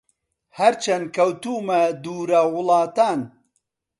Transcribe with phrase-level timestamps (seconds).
[0.57, 3.19] هەرچەن کەوتوومە دوورە وڵاتان